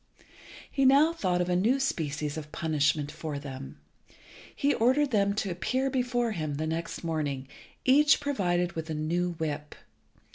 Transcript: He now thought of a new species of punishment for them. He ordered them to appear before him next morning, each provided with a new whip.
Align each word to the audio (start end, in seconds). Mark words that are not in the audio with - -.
He 0.71 0.83
now 0.83 1.13
thought 1.13 1.41
of 1.41 1.47
a 1.47 1.55
new 1.55 1.79
species 1.79 2.35
of 2.35 2.51
punishment 2.51 3.11
for 3.11 3.37
them. 3.37 3.77
He 4.55 4.73
ordered 4.73 5.11
them 5.11 5.35
to 5.35 5.51
appear 5.51 5.91
before 5.91 6.31
him 6.31 6.53
next 6.53 7.03
morning, 7.03 7.47
each 7.85 8.19
provided 8.19 8.71
with 8.71 8.89
a 8.89 8.95
new 8.95 9.33
whip. 9.33 9.75